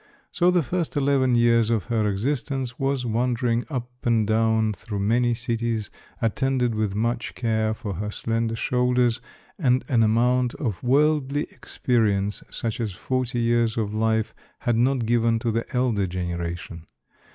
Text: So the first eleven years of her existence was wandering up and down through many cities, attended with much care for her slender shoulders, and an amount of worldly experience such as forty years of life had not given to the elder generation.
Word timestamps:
So 0.31 0.49
the 0.49 0.63
first 0.63 0.97
eleven 0.97 1.35
years 1.35 1.69
of 1.69 1.83
her 1.85 2.09
existence 2.09 2.79
was 2.79 3.05
wandering 3.05 3.65
up 3.69 3.91
and 4.03 4.25
down 4.25 4.73
through 4.73 4.97
many 4.99 5.35
cities, 5.35 5.91
attended 6.19 6.73
with 6.73 6.95
much 6.95 7.35
care 7.35 7.75
for 7.75 7.93
her 7.93 8.09
slender 8.09 8.55
shoulders, 8.55 9.21
and 9.59 9.85
an 9.89 10.01
amount 10.01 10.55
of 10.55 10.81
worldly 10.81 11.43
experience 11.51 12.41
such 12.49 12.79
as 12.81 12.93
forty 12.93 13.41
years 13.41 13.77
of 13.77 13.93
life 13.93 14.33
had 14.61 14.75
not 14.75 15.05
given 15.05 15.37
to 15.37 15.51
the 15.51 15.71
elder 15.71 16.07
generation. 16.07 16.87